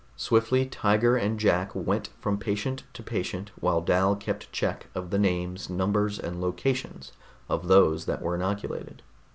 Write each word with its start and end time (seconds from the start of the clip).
Swiftly 0.15 0.65
Tiger 0.65 1.15
and 1.15 1.39
Jack 1.39 1.75
went 1.75 2.09
from 2.19 2.39
patient 2.39 2.85
to 2.93 3.03
patient 3.03 3.51
while 3.59 3.81
Dal 3.81 4.15
kept 4.15 4.51
check 4.51 4.87
of 4.95 5.11
the 5.11 5.19
names, 5.19 5.69
numbers 5.69 6.17
and 6.17 6.41
locations 6.41 7.11
of 7.47 7.67
those 7.67 8.05
that 8.05 8.23
were 8.23 8.33
inoculated. 8.33 9.03